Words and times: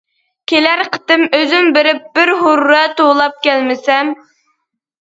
كېلەر 0.51 0.81
قېتىم 0.95 1.25
ئۆزۈم 1.39 1.69
بېرىپ 1.77 2.01
بىر 2.17 2.35
ھۇررا 2.41 2.83
توۋلاپ 2.99 3.41
كەلمىسەم! 3.49 4.13